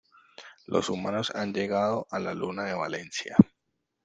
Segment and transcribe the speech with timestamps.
[0.65, 3.37] Los humanos han llegado a la Luna de Valencia.